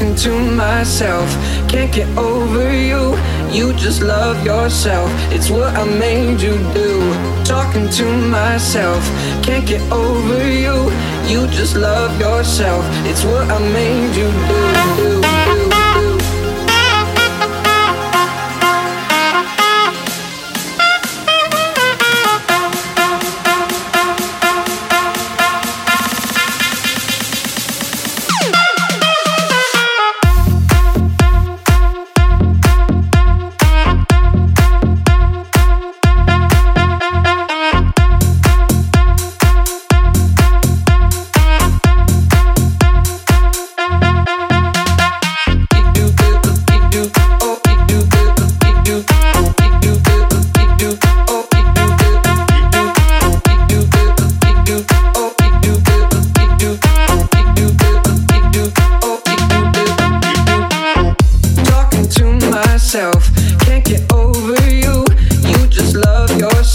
talking 0.00 0.14
to 0.16 0.50
myself. 0.52 1.28
Can't 1.68 1.92
get 1.92 2.08
over 2.16 2.72
you, 2.72 3.16
you 3.50 3.74
just 3.74 4.02
love 4.02 4.42
yourself. 4.44 5.10
It's 5.30 5.50
what 5.50 5.76
I 5.76 5.84
made 5.84 6.40
you 6.40 6.56
do. 6.72 7.00
Talking 7.44 7.88
to 7.90 8.04
myself. 8.28 9.04
Can't 9.42 9.66
get 9.66 9.82
over 9.92 10.42
you, 10.50 10.90
you 11.28 11.46
just 11.48 11.76
love 11.76 12.18
yourself. 12.18 12.82
It's 13.04 13.24
what 13.24 13.50
I 13.50 13.58
made 13.58 14.16
you 14.16 14.30
do. 14.48 15.14
do. 15.14 15.19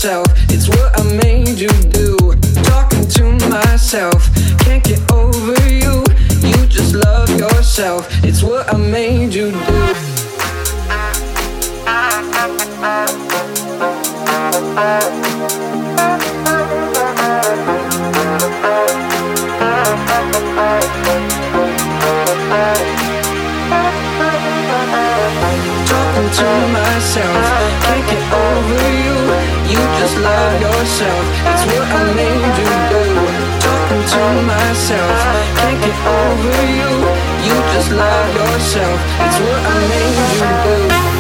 myself, 0.05 0.27
it's 0.51 0.69
what 0.69 0.99
I 0.99 1.03
made 1.15 1.57
you 1.57 1.67
do. 1.89 2.15
Talking 2.61 3.07
to 3.07 3.49
myself, 3.49 4.29
can't 4.59 4.83
get 4.83 5.01
over 5.11 5.59
you. 5.67 6.03
You 6.47 6.67
just 6.67 6.93
love 6.93 7.27
yourself, 7.39 8.07
it's 8.23 8.43
what 8.43 8.71
I 8.71 8.77
made 8.77 9.33
you 9.33 9.49
do. 9.49 9.57
Talking 25.87 26.29
to 26.37 26.67
myself. 26.73 27.54
Just 30.05 30.17
love 30.19 30.61
yourself, 30.61 31.25
It's 31.49 31.65
what 31.65 31.87
I 31.89 32.03
need 32.13 32.53
to 32.57 32.65
do. 32.93 33.03
Talking 33.65 34.03
to 34.11 34.23
myself, 34.45 35.17
can't 35.57 35.81
get 35.81 35.97
over 36.05 36.61
you. 36.77 36.91
You 37.47 37.55
just 37.73 37.89
love 37.91 38.35
yourself, 38.35 38.99
It's 39.25 39.39
what 39.39 39.61
I 39.65 39.77
need 39.89 40.17
to 40.37 41.09
do. 41.09 41.14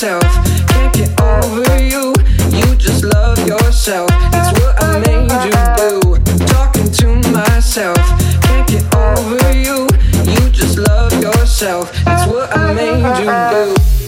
myself. 0.00 0.22
Can't 0.68 0.94
get 0.94 1.20
over 1.20 1.82
you. 1.82 2.14
You 2.56 2.76
just 2.76 3.02
love 3.02 3.36
yourself. 3.44 4.08
It's 4.32 4.60
what 4.60 4.80
I 4.80 5.00
made 5.00 5.28
you 5.42 5.50
do. 5.76 6.46
Talking 6.46 6.88
to 6.92 7.30
myself. 7.32 7.96
Can't 8.42 8.68
get 8.68 8.94
over 8.94 9.52
you. 9.52 9.88
You 10.30 10.50
just 10.50 10.78
love 10.78 11.12
yourself. 11.20 11.90
It's 12.06 12.26
what 12.28 12.56
I 12.56 12.72
made 12.74 13.02
you 13.18 13.74
do. 13.74 14.07